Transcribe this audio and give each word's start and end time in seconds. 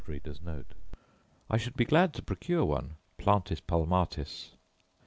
I 1.47 1.57
should 1.57 1.77
be 1.77 1.85
glad 1.85 2.15
to 2.15 2.23
procure 2.23 2.65
one 2.65 2.95
'plantis 3.19 3.61
palmatis. 3.61 4.49